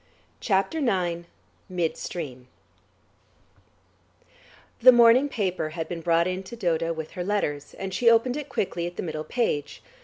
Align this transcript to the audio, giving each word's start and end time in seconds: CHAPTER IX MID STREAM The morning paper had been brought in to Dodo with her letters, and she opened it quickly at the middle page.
CHAPTER 0.39 0.79
IX 0.79 1.27
MID 1.69 1.95
STREAM 1.95 2.47
The 4.81 4.91
morning 4.91 5.29
paper 5.29 5.69
had 5.77 5.87
been 5.87 6.01
brought 6.01 6.25
in 6.25 6.41
to 6.41 6.55
Dodo 6.55 6.91
with 6.91 7.11
her 7.11 7.23
letters, 7.23 7.75
and 7.75 7.93
she 7.93 8.09
opened 8.09 8.35
it 8.35 8.49
quickly 8.49 8.87
at 8.87 8.95
the 8.97 9.03
middle 9.03 9.23
page. 9.23 9.83